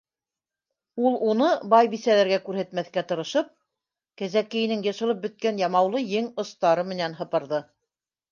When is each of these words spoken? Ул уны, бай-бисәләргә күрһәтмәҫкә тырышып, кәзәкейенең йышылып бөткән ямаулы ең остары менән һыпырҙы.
Ул 1.09 1.17
уны, 1.31 1.49
бай-бисәләргә 1.73 2.39
күрһәтмәҫкә 2.47 3.03
тырышып, 3.11 3.51
кәзәкейенең 4.21 4.81
йышылып 4.89 5.21
бөткән 5.27 5.63
ямаулы 5.65 6.01
ең 6.21 6.31
остары 6.45 6.87
менән 6.93 7.19
һыпырҙы. 7.21 7.61